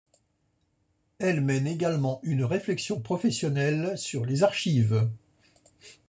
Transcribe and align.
Elle 1.19 1.41
mène 1.41 1.67
également 1.67 2.21
une 2.23 2.43
réflexion 2.43 2.99
professionnelle 2.99 3.95
sur 3.99 4.25
les 4.25 4.41
archives. 4.41 5.07